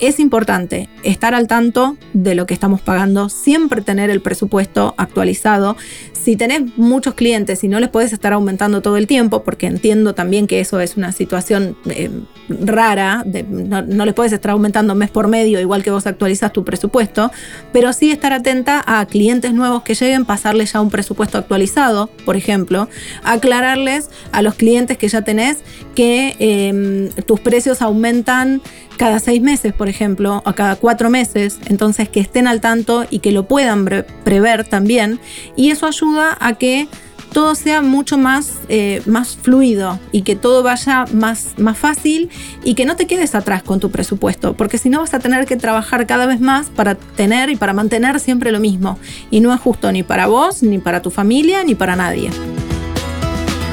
es 0.02 0.18
importante 0.18 0.88
estar 1.04 1.32
al 1.32 1.46
tanto 1.46 1.96
de 2.12 2.34
lo 2.34 2.44
que 2.44 2.54
estamos 2.54 2.80
pagando, 2.80 3.28
siempre 3.28 3.82
tener 3.82 4.10
el 4.10 4.20
presupuesto 4.20 4.94
actualizado. 4.98 5.76
Si 6.12 6.36
tenés 6.36 6.76
muchos 6.76 7.14
clientes 7.14 7.62
y 7.62 7.68
no 7.68 7.78
les 7.78 7.88
puedes 7.88 8.12
estar 8.12 8.32
aumentando 8.32 8.82
todo 8.82 8.96
el 8.96 9.06
tiempo, 9.06 9.44
porque 9.44 9.66
entiendo 9.66 10.12
también 10.12 10.48
que 10.48 10.58
eso 10.58 10.80
es 10.80 10.96
una 10.96 11.12
situación 11.12 11.76
eh, 11.86 12.10
rara, 12.48 13.24
no, 13.48 14.04
les 14.04 14.14
puedes 14.14 14.32
estar 14.32 14.50
aumentando 14.50 14.96
mes 14.96 15.10
por 15.10 15.28
medio, 15.28 15.60
igual 15.60 15.84
que 15.84 15.92
vos 15.92 16.06
actualizas 16.08 16.52
tu 16.52 16.64
presupuesto, 16.64 17.30
pero 17.72 17.92
sí 17.92 18.10
estar 18.10 18.32
atenta 18.32 18.82
a 18.84 19.06
clientes 19.06 19.54
nuevos 19.54 19.84
que 19.84 19.94
lleguen, 19.94 20.24
pasarles 20.24 20.72
ya 20.72 20.80
un 20.80 20.90
presupuesto 20.90 21.38
actualizado, 21.38 22.10
por 22.24 22.36
ejemplo, 22.36 22.88
aclararles 23.22 24.10
a 24.32 24.42
los 24.42 24.54
clientes 24.54 24.98
que 24.98 25.06
ya 25.06 25.22
tenés 25.22 25.58
que 25.94 26.34
em, 26.40 27.08
tus 27.24 27.38
precios 27.38 27.82
aumentan 27.82 28.60
cada 28.96 29.18
seis 29.18 29.42
meses, 29.42 29.72
por 29.72 29.88
ejemplo, 29.88 30.42
o 30.44 30.52
cada 30.54 30.76
cuatro 30.76 31.10
meses, 31.10 31.58
entonces 31.66 32.08
que 32.08 32.20
estén 32.20 32.46
al 32.46 32.60
tanto 32.60 33.04
y 33.10 33.18
que 33.18 33.32
lo 33.32 33.48
puedan 33.48 33.84
prever 34.24 34.64
también. 34.64 35.20
Y 35.56 35.70
eso 35.70 35.86
ayuda 35.86 36.36
a 36.40 36.54
que 36.54 36.88
todo 37.32 37.54
sea 37.54 37.82
mucho 37.82 38.18
más, 38.18 38.60
eh, 38.68 39.02
más 39.06 39.36
fluido 39.36 39.98
y 40.12 40.22
que 40.22 40.36
todo 40.36 40.62
vaya 40.62 41.06
más, 41.12 41.54
más 41.56 41.78
fácil 41.78 42.30
y 42.62 42.74
que 42.74 42.84
no 42.84 42.96
te 42.96 43.06
quedes 43.06 43.34
atrás 43.34 43.62
con 43.62 43.80
tu 43.80 43.90
presupuesto, 43.90 44.54
porque 44.54 44.78
si 44.78 44.90
no 44.90 45.00
vas 45.00 45.14
a 45.14 45.18
tener 45.18 45.46
que 45.46 45.56
trabajar 45.56 46.06
cada 46.06 46.26
vez 46.26 46.40
más 46.40 46.68
para 46.68 46.94
tener 46.94 47.50
y 47.50 47.56
para 47.56 47.72
mantener 47.72 48.20
siempre 48.20 48.52
lo 48.52 48.60
mismo. 48.60 48.98
Y 49.30 49.40
no 49.40 49.52
es 49.52 49.60
justo 49.60 49.90
ni 49.92 50.02
para 50.02 50.26
vos, 50.26 50.62
ni 50.62 50.78
para 50.78 51.02
tu 51.02 51.10
familia, 51.10 51.64
ni 51.64 51.74
para 51.74 51.96
nadie. 51.96 52.30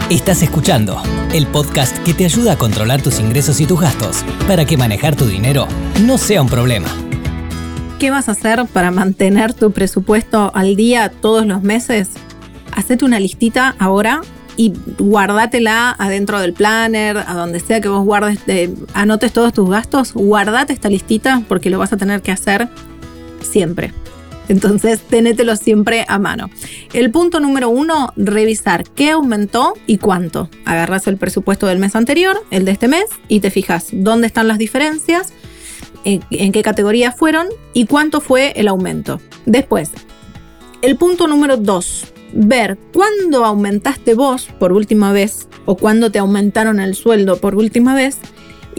Estás 0.10 0.42
escuchando 0.42 1.00
el 1.36 1.46
podcast 1.46 1.96
que 2.00 2.16
te 2.16 2.26
ayuda 2.26 2.54
a 2.54 2.58
controlar 2.58 3.00
tus 3.00 3.20
ingresos 3.20 3.62
y 3.62 3.68
tus 3.68 3.80
gastos 3.80 4.26
para 4.48 4.66
que 4.66 4.76
manejar 4.76 5.16
tu 5.16 5.26
dinero 5.26 5.68
no 6.04 6.18
sea 6.18 6.42
un 6.42 6.50
problema. 6.50 6.88
¿Qué 8.00 8.10
vas 8.10 8.28
a 8.28 8.32
hacer 8.32 8.66
para 8.74 8.90
mantener 8.90 9.54
tu 9.54 9.72
presupuesto 9.72 10.52
al 10.56 10.76
día 10.76 11.12
todos 11.12 11.46
los 11.46 11.62
meses? 11.62 12.10
hacete 12.72 13.06
una 13.06 13.20
listita 13.20 13.76
ahora 13.78 14.22
y 14.58 14.74
guárdatela 14.98 15.96
adentro 16.00 16.40
del 16.40 16.54
planner, 16.54 17.18
a 17.18 17.34
donde 17.36 17.60
sea 17.60 17.80
que 17.80 17.88
vos 17.88 18.04
guardes, 18.04 18.40
anotes 18.96 19.32
todos 19.32 19.54
tus 19.54 19.70
gastos, 19.70 20.14
guardate 20.14 20.74
esta 20.74 20.90
listita 20.90 21.44
porque 21.48 21.70
lo 21.70 21.78
vas 21.78 21.94
a 21.94 21.98
tener 21.98 22.24
que 22.24 22.32
hacer 22.32 22.68
siempre. 23.42 23.94
Entonces, 24.50 25.00
tenételo 25.00 25.56
siempre 25.56 26.06
a 26.08 26.20
mano. 26.20 26.50
El 26.94 27.12
punto 27.12 27.40
número 27.40 27.70
uno, 27.70 28.12
revisar 28.18 28.84
qué 28.84 29.12
aumentó 29.12 29.76
y 29.88 29.98
cuánto. 29.98 30.50
Agarras 30.66 31.08
el 31.08 31.18
presupuesto 31.18 31.68
del 31.68 31.80
mes 31.80 31.96
anterior, 31.96 32.44
el 32.52 32.66
de 32.66 32.72
este 32.72 32.88
mes, 32.88 33.06
y 33.28 33.40
te 33.40 33.52
fijas 33.52 33.88
dónde 33.94 34.28
están 34.28 34.48
las 34.48 34.58
diferencias, 34.58 35.34
en, 36.04 36.24
en 36.32 36.52
qué 36.52 36.64
categorías 36.64 37.16
fueron 37.16 37.48
y 37.74 37.86
cuánto 37.86 38.22
fue 38.22 38.54
el 38.56 38.68
aumento. 38.68 39.22
Después, 39.46 39.92
el 40.82 40.98
punto 40.98 41.28
número 41.28 41.58
dos, 41.58 42.08
ver 42.34 42.78
cuándo 42.94 43.46
aumentaste 43.46 44.14
vos 44.14 44.48
por 44.60 44.72
última 44.72 45.12
vez 45.12 45.48
o 45.66 45.76
cuándo 45.76 46.12
te 46.12 46.20
aumentaron 46.20 46.80
el 46.80 46.96
sueldo 46.96 47.38
por 47.38 47.56
última 47.56 47.96
vez 47.96 48.18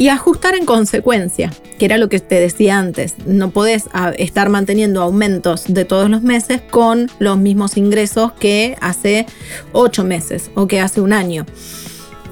y 0.01 0.09
ajustar 0.09 0.55
en 0.55 0.65
consecuencia, 0.65 1.53
que 1.79 1.85
era 1.85 1.99
lo 1.99 2.09
que 2.09 2.21
te 2.21 2.41
decía 2.41 2.79
antes. 2.79 3.17
No 3.27 3.51
podés 3.51 3.85
ah, 3.93 4.13
estar 4.17 4.49
manteniendo 4.49 5.03
aumentos 5.03 5.65
de 5.69 5.85
todos 5.85 6.09
los 6.09 6.23
meses 6.23 6.63
con 6.63 7.11
los 7.19 7.37
mismos 7.37 7.77
ingresos 7.77 8.33
que 8.33 8.79
hace 8.81 9.27
ocho 9.73 10.03
meses 10.03 10.51
o 10.55 10.67
que 10.67 10.81
hace 10.81 11.03
un 11.03 11.13
año 11.13 11.45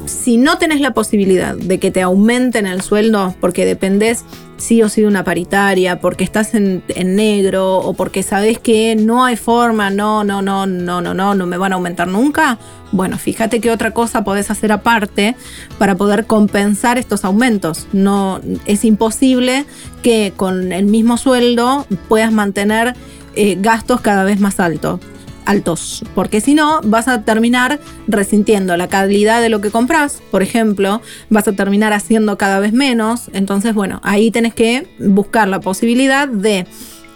si 0.06 0.36
no 0.36 0.58
tenés 0.58 0.80
la 0.80 0.92
posibilidad 0.92 1.54
de 1.54 1.78
que 1.78 1.90
te 1.90 2.02
aumenten 2.02 2.66
el 2.66 2.80
sueldo 2.82 3.34
porque 3.40 3.64
dependés 3.64 4.24
sí 4.56 4.82
o 4.82 4.88
sí 4.88 5.02
de 5.02 5.06
una 5.06 5.24
paritaria, 5.24 6.00
porque 6.00 6.24
estás 6.24 6.54
en, 6.54 6.82
negro 6.96 7.78
o 7.78 7.94
porque 7.94 8.22
sabes 8.22 8.58
que 8.58 8.96
no 8.96 9.24
hay 9.24 9.36
forma, 9.36 9.90
no, 9.90 10.24
no, 10.24 10.42
no, 10.42 10.66
no, 10.66 11.00
no, 11.00 11.14
no, 11.14 11.34
no 11.34 11.46
me 11.46 11.56
van 11.56 11.72
a 11.72 11.76
aumentar 11.76 12.08
nunca, 12.08 12.58
bueno, 12.90 13.18
fíjate 13.18 13.60
qué 13.60 13.70
otra 13.70 13.92
cosa 13.92 14.24
podés 14.24 14.50
hacer 14.50 14.72
aparte 14.72 15.36
para 15.78 15.94
poder 15.94 16.26
compensar 16.26 16.98
estos 16.98 17.24
aumentos. 17.24 17.86
No 17.92 18.40
es 18.66 18.84
imposible 18.84 19.66
que 20.02 20.32
con 20.34 20.72
el 20.72 20.86
mismo 20.86 21.18
sueldo 21.18 21.86
puedas 22.08 22.32
mantener 22.32 22.94
eh, 23.34 23.56
gastos 23.60 24.00
cada 24.00 24.24
vez 24.24 24.40
más 24.40 24.58
altos 24.58 25.00
altos, 25.48 26.04
porque 26.14 26.42
si 26.42 26.54
no 26.54 26.82
vas 26.84 27.08
a 27.08 27.22
terminar 27.22 27.80
resintiendo 28.06 28.76
la 28.76 28.88
calidad 28.88 29.40
de 29.40 29.48
lo 29.48 29.62
que 29.62 29.70
compras, 29.70 30.20
por 30.30 30.42
ejemplo, 30.42 31.00
vas 31.30 31.48
a 31.48 31.52
terminar 31.52 31.94
haciendo 31.94 32.36
cada 32.36 32.60
vez 32.60 32.74
menos, 32.74 33.30
entonces 33.32 33.74
bueno, 33.74 33.98
ahí 34.02 34.30
tenés 34.30 34.52
que 34.54 34.86
buscar 34.98 35.48
la 35.48 35.60
posibilidad 35.60 36.28
de... 36.28 36.66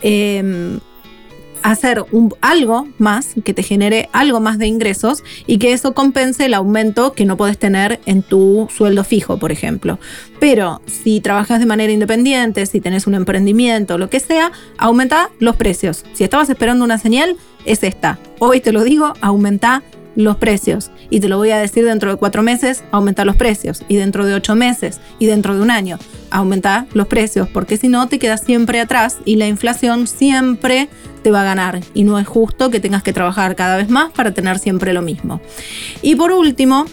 Em, 0.01 0.81
hacer 1.63 2.05
un, 2.13 2.35
algo 2.41 2.89
más 2.99 3.35
que 3.45 3.55
te 3.55 3.63
genere 3.63 4.09
algo 4.13 4.41
más 4.41 4.59
de 4.59 4.67
ingresos 4.67 5.23
y 5.47 5.59
que 5.59 5.73
eso 5.73 5.95
compense 5.95 6.47
el 6.47 6.55
aumento 6.55 7.13
que 7.13 7.25
no 7.25 7.37
puedes 7.37 7.59
tener 7.59 8.01
en 8.07 8.23
tu 8.23 8.69
sueldo 8.75 9.05
fijo, 9.05 9.39
por 9.39 9.53
ejemplo. 9.53 9.99
Pero 10.41 10.81
si 10.87 11.21
trabajas 11.21 11.61
de 11.61 11.67
manera 11.67 11.93
independiente, 11.93 12.67
si 12.67 12.81
tenés 12.81 13.07
un 13.07 13.15
emprendimiento, 13.15 13.99
lo 13.99 14.11
que 14.11 14.21
sea, 14.21 14.53
aumenta 14.79 15.31
los 15.39 15.57
precios. 15.57 16.05
Si 16.15 16.25
estabas 16.25 16.51
esperando 16.51 16.85
una 16.85 16.99
señal, 16.99 17.37
es 17.65 17.83
esta. 17.83 18.19
Hoy 18.39 18.61
te 18.61 18.73
lo 18.73 18.83
digo, 18.83 19.15
aumenta 19.21 19.83
los 20.15 20.37
precios. 20.37 20.91
Y 21.11 21.21
te 21.21 21.29
lo 21.29 21.39
voy 21.39 21.51
a 21.51 21.59
decir 21.59 21.85
dentro 21.85 22.11
de 22.11 22.17
cuatro 22.17 22.43
meses, 22.43 22.85
aumenta 22.91 23.25
los 23.25 23.37
precios. 23.37 23.83
Y 23.89 23.97
dentro 23.97 24.27
de 24.27 24.35
ocho 24.35 24.55
meses 24.55 25.01
y 25.19 25.27
dentro 25.27 25.55
de 25.55 25.63
un 25.63 25.71
año, 25.71 25.99
aumenta 26.31 26.87
los 26.93 27.07
precios. 27.07 27.49
Porque 27.49 27.77
si 27.77 27.89
no, 27.89 28.09
te 28.09 28.19
quedas 28.19 28.43
siempre 28.43 28.81
atrás 28.81 29.19
y 29.25 29.37
la 29.37 29.47
inflación 29.47 30.07
siempre 30.07 30.89
te 31.23 31.31
va 31.31 31.43
a 31.43 31.45
ganar. 31.45 31.81
Y 31.95 32.05
no 32.05 32.19
es 32.19 32.27
justo 32.27 32.71
que 32.71 32.81
tengas 32.81 33.03
que 33.03 33.13
trabajar 33.13 33.57
cada 33.57 33.77
vez 33.77 33.89
más 33.89 34.13
para 34.13 34.33
tener 34.33 34.59
siempre 34.59 34.93
lo 34.93 35.03
mismo. 35.03 35.41
Y 36.03 36.17
por 36.17 36.33
último, 36.33 36.87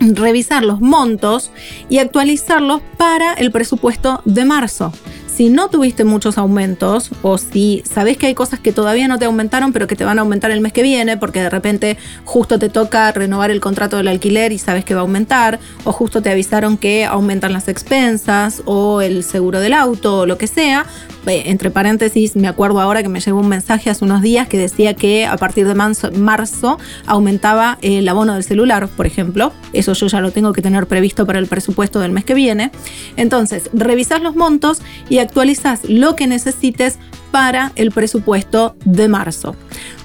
revisar 0.00 0.62
los 0.62 0.80
montos 0.80 1.50
y 1.88 1.98
actualizarlos 1.98 2.80
para 2.96 3.34
el 3.34 3.50
presupuesto 3.50 4.22
de 4.24 4.44
marzo 4.44 4.92
si 5.40 5.48
no 5.48 5.70
tuviste 5.70 6.04
muchos 6.04 6.36
aumentos 6.36 7.08
o 7.22 7.38
si 7.38 7.82
sabes 7.90 8.18
que 8.18 8.26
hay 8.26 8.34
cosas 8.34 8.60
que 8.60 8.72
todavía 8.72 9.08
no 9.08 9.18
te 9.18 9.24
aumentaron 9.24 9.72
pero 9.72 9.86
que 9.86 9.96
te 9.96 10.04
van 10.04 10.18
a 10.18 10.20
aumentar 10.20 10.50
el 10.50 10.60
mes 10.60 10.74
que 10.74 10.82
viene 10.82 11.16
porque 11.16 11.40
de 11.40 11.48
repente 11.48 11.96
justo 12.26 12.58
te 12.58 12.68
toca 12.68 13.10
renovar 13.10 13.50
el 13.50 13.58
contrato 13.58 13.96
del 13.96 14.08
alquiler 14.08 14.52
y 14.52 14.58
sabes 14.58 14.84
que 14.84 14.92
va 14.92 15.00
a 15.00 15.04
aumentar 15.04 15.58
o 15.84 15.92
justo 15.92 16.20
te 16.20 16.28
avisaron 16.28 16.76
que 16.76 17.06
aumentan 17.06 17.54
las 17.54 17.68
expensas 17.68 18.60
o 18.66 19.00
el 19.00 19.24
seguro 19.24 19.60
del 19.60 19.72
auto 19.72 20.18
o 20.18 20.26
lo 20.26 20.36
que 20.36 20.46
sea, 20.46 20.84
entre 21.26 21.70
paréntesis, 21.70 22.36
me 22.36 22.48
acuerdo 22.48 22.80
ahora 22.80 23.02
que 23.02 23.08
me 23.08 23.20
llegó 23.20 23.40
un 23.40 23.48
mensaje 23.48 23.90
hace 23.90 24.04
unos 24.04 24.22
días 24.22 24.48
que 24.48 24.58
decía 24.58 24.94
que 24.94 25.26
a 25.26 25.36
partir 25.36 25.66
de 25.66 25.74
marzo, 25.74 26.78
aumentaba 27.06 27.78
el 27.82 28.08
abono 28.08 28.34
del 28.34 28.44
celular, 28.44 28.88
por 28.88 29.06
ejemplo. 29.06 29.52
Eso 29.72 29.92
yo 29.92 30.06
ya 30.06 30.20
lo 30.20 30.30
tengo 30.32 30.52
que 30.52 30.62
tener 30.62 30.86
previsto 30.86 31.26
para 31.26 31.38
el 31.38 31.46
presupuesto 31.46 32.00
del 32.00 32.12
mes 32.12 32.24
que 32.24 32.34
viene. 32.34 32.70
Entonces, 33.16 33.70
revisas 33.72 34.22
los 34.22 34.34
montos 34.34 34.80
y 35.08 35.18
actualizas 35.18 35.80
lo 35.84 36.16
que 36.16 36.26
necesites 36.26 36.98
para 37.30 37.72
el 37.76 37.90
presupuesto 37.90 38.76
de 38.84 39.08
marzo. 39.08 39.56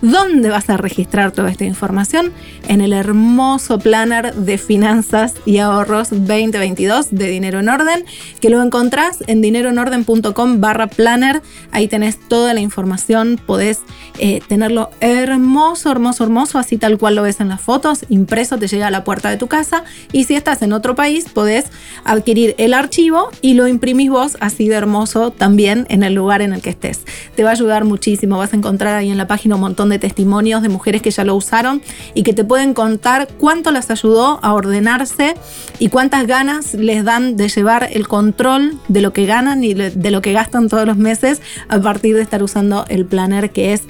¿Dónde 0.02 0.50
vas 0.50 0.70
a 0.70 0.78
registrar 0.78 1.32
toda 1.32 1.50
esta 1.50 1.66
información? 1.66 2.32
En 2.68 2.82
el 2.82 2.94
hermoso 2.94 3.80
planner 3.80 4.34
de 4.36 4.58
finanzas 4.58 5.34
y 5.46 5.58
ahorros 5.58 6.10
2022 6.12 7.08
de 7.12 7.28
Dinero 7.28 7.60
en 7.60 7.70
Orden, 7.70 8.06
que 8.40 8.50
lo 8.50 8.62
encontrás 8.62 9.24
en 9.28 9.42
dineroenorden.com 9.42 10.62
barra 10.62 10.88
planner. 10.88 11.42
Ahí 11.72 11.88
tenés 11.88 12.20
toda 12.20 12.54
la 12.54 12.60
información, 12.60 13.40
podés 13.44 13.82
eh, 14.20 14.42
tenerlo 14.48 14.92
hermoso, 15.00 15.92
hermoso, 15.92 16.24
hermoso, 16.24 16.60
así 16.60 16.78
tal 16.78 16.98
cual 16.98 17.16
lo 17.16 17.24
ves 17.24 17.40
en 17.40 17.50
las 17.50 17.62
fotos, 17.62 18.06
impreso, 18.10 18.58
te 18.58 18.68
llega 18.68 18.88
a 18.88 18.92
la 18.92 19.04
puerta 19.04 19.30
de 19.30 19.38
tu 19.38 19.48
casa. 19.48 19.84
Y 20.12 20.26
si 20.26 20.36
estás 20.36 20.62
en 20.62 20.74
otro 20.74 20.96
país, 20.96 21.26
podés 21.34 21.66
adquirir 22.04 22.54
el 22.58 22.74
archivo 22.74 23.30
y 23.42 23.56
lo 23.56 23.68
imprimís 23.68 24.10
vos 24.10 24.38
así 24.40 24.68
de 24.68 24.76
hermoso 24.76 25.32
también 25.32 25.88
en 25.90 26.04
el 26.04 26.14
lugar 26.14 26.42
en 26.42 26.54
el 26.54 26.62
que 26.62 26.70
estés 26.70 27.06
te 27.36 27.44
va 27.44 27.50
a 27.50 27.54
ayudar 27.54 27.86
muchísimo. 27.86 28.38
Vas 28.38 28.54
a 28.54 28.58
encontrar 28.58 28.96
ahí 28.96 29.10
en 29.10 29.18
la 29.18 29.28
página 29.28 29.56
un 29.56 29.62
montón 29.62 29.90
de 29.90 30.00
testimonios 30.00 30.62
de 30.62 30.70
mujeres 30.70 31.02
que 31.02 31.12
ya 31.12 31.24
lo 31.24 31.36
usaron 31.36 31.82
y 32.14 32.24
que 32.24 32.34
te 32.34 32.44
pueden 32.44 32.74
contar 32.74 33.28
cuánto 33.38 33.72
las 33.72 33.90
ayudó 33.92 34.40
a 34.42 34.54
ordenarse 34.54 35.36
y 35.80 35.90
cuántas 35.90 36.28
ganas 36.28 36.74
les 36.74 37.04
dan 37.04 37.36
de 37.36 37.50
llevar 37.50 37.90
el 37.92 38.08
control 38.08 38.80
de 38.88 39.02
lo 39.02 39.14
que 39.14 39.26
ganan 39.26 39.64
y 39.64 39.74
de 39.74 40.12
lo 40.12 40.22
que 40.22 40.34
gastan 40.34 40.70
todos 40.70 40.86
los 40.86 40.98
meses 40.98 41.42
a 41.68 41.80
partir 41.80 42.16
de 42.16 42.22
estar 42.22 42.44
usando 42.44 42.86
el 42.90 43.06
planner 43.06 43.52
que 43.52 43.74
es 43.74 43.84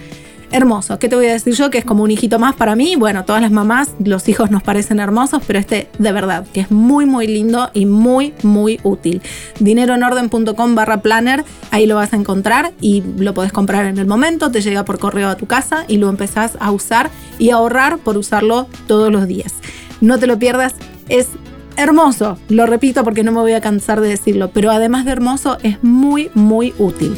hermoso. 0.51 0.99
¿Qué 0.99 1.09
te 1.09 1.15
voy 1.15 1.27
a 1.27 1.33
decir 1.33 1.53
yo? 1.53 1.69
Que 1.69 1.77
es 1.77 1.85
como 1.85 2.03
un 2.03 2.11
hijito 2.11 2.39
más 2.39 2.55
para 2.55 2.75
mí. 2.75 2.95
Bueno, 2.95 3.25
todas 3.25 3.41
las 3.41 3.51
mamás, 3.51 3.91
los 4.03 4.27
hijos 4.29 4.51
nos 4.51 4.63
parecen 4.63 4.99
hermosos, 4.99 5.41
pero 5.45 5.59
este 5.59 5.89
de 5.97 6.11
verdad, 6.11 6.45
que 6.53 6.61
es 6.61 6.71
muy, 6.71 7.05
muy 7.05 7.27
lindo 7.27 7.69
y 7.73 7.85
muy, 7.85 8.33
muy 8.43 8.79
útil. 8.83 9.21
Dineroenorden.com 9.59 10.75
barra 10.75 11.01
planner, 11.01 11.43
ahí 11.71 11.85
lo 11.85 11.95
vas 11.95 12.13
a 12.13 12.15
encontrar 12.15 12.73
y 12.81 13.03
lo 13.17 13.33
podés 13.33 13.51
comprar 13.51 13.85
en 13.85 13.97
el 13.97 14.07
momento, 14.07 14.51
te 14.51 14.61
llega 14.61 14.85
por 14.85 14.99
correo 14.99 15.29
a 15.29 15.35
tu 15.35 15.45
casa 15.45 15.85
y 15.87 15.97
lo 15.97 16.09
empezás 16.09 16.57
a 16.59 16.71
usar 16.71 17.09
y 17.39 17.49
a 17.49 17.55
ahorrar 17.55 17.97
por 17.99 18.17
usarlo 18.17 18.67
todos 18.87 19.11
los 19.11 19.27
días. 19.27 19.53
No 20.01 20.19
te 20.19 20.27
lo 20.27 20.37
pierdas, 20.37 20.75
es 21.09 21.29
hermoso, 21.77 22.37
lo 22.49 22.65
repito 22.65 23.03
porque 23.03 23.23
no 23.23 23.31
me 23.31 23.39
voy 23.39 23.53
a 23.53 23.61
cansar 23.61 24.01
de 24.01 24.09
decirlo, 24.09 24.51
pero 24.51 24.71
además 24.71 25.05
de 25.05 25.11
hermoso 25.11 25.57
es 25.63 25.81
muy, 25.83 26.29
muy 26.33 26.73
útil. 26.77 27.15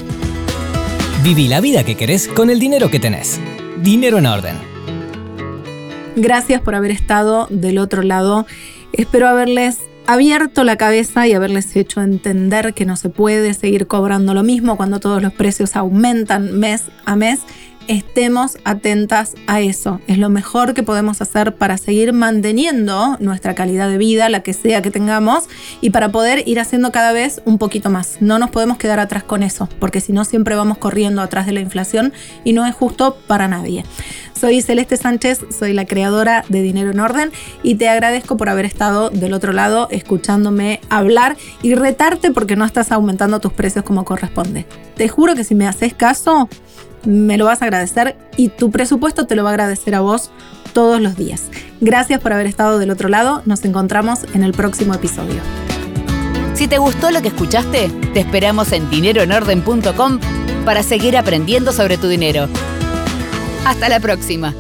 Viví 1.24 1.48
la 1.48 1.62
vida 1.62 1.84
que 1.84 1.96
querés 1.96 2.28
con 2.28 2.50
el 2.50 2.60
dinero 2.60 2.92
que 2.92 3.00
tenés. 3.00 3.40
Dinero 3.82 4.20
en 4.20 4.28
orden. 4.28 4.56
Gracias 6.16 6.62
por 6.62 6.76
haber 6.76 6.92
estado 6.92 7.48
del 7.50 7.80
otro 7.80 8.04
lado. 8.04 8.46
Espero 8.94 9.28
haberles 9.28 9.80
abierto 10.06 10.64
la 10.64 10.78
cabeza 10.78 11.28
y 11.28 11.34
haberles 11.34 11.76
hecho 11.76 12.02
entender 12.02 12.74
que 12.74 12.86
no 12.86 12.96
se 12.96 13.10
puede 13.10 13.54
seguir 13.56 13.88
cobrando 13.88 14.34
lo 14.34 14.44
mismo 14.44 14.78
cuando 14.78 15.00
todos 15.00 15.22
los 15.22 15.34
precios 15.34 15.76
aumentan 15.76 16.60
mes 16.60 16.84
a 17.06 17.16
mes 17.16 17.42
estemos 17.88 18.58
atentas 18.64 19.34
a 19.48 19.62
eso. 19.62 20.02
Es 20.08 20.18
lo 20.18 20.30
mejor 20.30 20.74
que 20.74 20.84
podemos 20.84 21.22
hacer 21.22 21.56
para 21.56 21.78
seguir 21.78 22.14
manteniendo 22.14 23.18
nuestra 23.20 23.56
calidad 23.56 23.90
de 23.90 23.98
vida, 23.98 24.30
la 24.30 24.42
que 24.42 24.54
sea 24.54 24.82
que 24.82 24.92
tengamos, 24.92 25.46
y 25.82 25.90
para 25.90 26.12
poder 26.12 26.48
ir 26.48 26.60
haciendo 26.60 26.92
cada 26.92 27.12
vez 27.12 27.42
un 27.46 27.58
poquito 27.58 27.90
más. 27.90 28.18
No 28.20 28.40
nos 28.40 28.50
podemos 28.50 28.78
quedar 28.78 29.00
atrás 29.00 29.24
con 29.24 29.44
eso, 29.44 29.70
porque 29.80 30.02
si 30.02 30.14
no 30.14 30.26
siempre 30.26 30.56
vamos 30.56 30.78
corriendo 30.78 31.22
atrás 31.22 31.46
de 31.46 31.54
la 31.54 31.62
inflación 31.62 32.14
y 32.44 32.54
no 32.54 32.66
es 32.66 32.76
justo 32.76 33.18
para 33.28 33.48
nadie. 33.48 33.84
Soy 34.40 34.62
Celeste 34.62 34.98
Sánchez, 34.98 35.46
soy 35.58 35.74
la 35.74 35.86
creadora 35.86 36.46
de 36.48 36.62
Dinero 36.62 36.92
en 36.92 37.00
Orden 37.00 37.32
y 37.64 37.76
te 37.76 37.90
agradezco 37.90 38.38
por 38.38 38.50
haber 38.50 38.66
estado 38.66 39.10
del 39.10 39.34
otro 39.34 39.52
lado 39.52 39.88
escuchándome 39.90 40.80
hablar 40.90 41.38
y 41.64 41.74
retarte 41.74 42.30
porque 42.30 42.56
no 42.56 42.64
estás 42.64 42.92
aumentando 42.92 43.40
tus 43.40 43.54
precios 43.54 43.84
como 43.84 44.06
corresponde. 44.06 44.68
Te 44.96 45.08
juro 45.08 45.34
que 45.34 45.44
si 45.44 45.56
me 45.56 45.68
haces 45.68 45.96
caso, 45.96 46.50
me 47.08 47.38
lo 47.38 47.46
vas 47.46 47.62
a 47.62 47.66
agradecer 47.66 48.18
y 48.36 48.50
tu 48.50 48.70
presupuesto 48.70 49.26
te 49.26 49.36
lo 49.36 49.44
va 49.44 49.52
a 49.52 49.54
agradecer 49.54 49.96
a 49.96 50.02
vos 50.02 50.30
todos 50.74 51.02
los 51.02 51.16
días. 51.16 51.44
Gracias 51.80 52.20
por 52.20 52.34
haber 52.34 52.48
estado 52.48 52.80
del 52.80 52.92
otro 52.92 53.08
lado, 53.08 53.42
nos 53.46 53.64
encontramos 53.64 54.26
en 54.34 54.44
el 54.44 54.52
próximo 54.52 54.94
episodio. 54.94 55.40
Si 56.54 56.68
te 56.68 56.80
gustó 56.80 57.12
lo 57.12 57.22
que 57.22 57.30
escuchaste, 57.30 57.90
te 58.14 58.20
esperamos 58.20 58.74
en 58.74 58.90
dineroenorden.com 58.90 60.20
para 60.66 60.84
seguir 60.84 61.16
aprendiendo 61.16 61.72
sobre 61.72 61.98
tu 61.98 62.08
dinero. 62.10 62.50
Hasta 63.66 63.88
la 63.88 64.00
próxima. 64.02 64.54